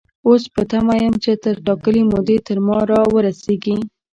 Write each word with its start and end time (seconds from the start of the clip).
اوس 0.27 0.43
په 0.53 0.61
تمه 0.71 0.95
يم 1.03 1.15
چې 1.23 1.31
تر 1.43 1.55
ټاکلې 1.65 2.01
مودې 2.11 2.37
تر 2.47 2.57
ما 2.67 2.79
را 2.91 3.01
ورسيږي. 3.13 3.77